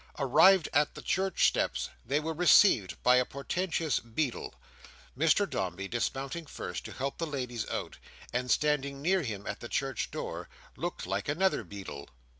[0.17, 4.55] Arrived at the church steps, they were received by a portentous beadle.
[5.15, 7.97] Mr Dombey dismounting first to help the ladies out,
[8.33, 12.09] and standing near him at the church door, looked like another beadle.